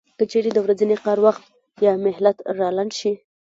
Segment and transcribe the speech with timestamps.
[0.17, 1.43] که چېرې د ورځني کار وخت
[1.85, 3.13] یا مهلت را لنډ شي